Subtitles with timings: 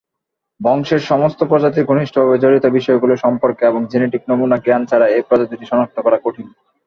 [0.61, 5.97] বংশের সমস্ত প্রজাতির ঘনিষ্ঠভাবে জড়িত বিষয়গুলো সম্পর্কে এবং জেনেটিক নমুনা জ্ঞান ছাড়া এ প্রজাতিটি সনাক্ত
[5.99, 6.47] করা কঠিন।